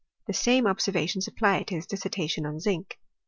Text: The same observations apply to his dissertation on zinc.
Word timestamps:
The 0.25 0.33
same 0.33 0.65
observations 0.65 1.27
apply 1.27 1.61
to 1.61 1.75
his 1.75 1.85
dissertation 1.85 2.43
on 2.43 2.59
zinc. 2.59 2.97